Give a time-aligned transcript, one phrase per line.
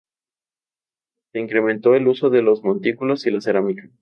[1.31, 3.87] Se incrementó el uso de los montículos y la cerámica.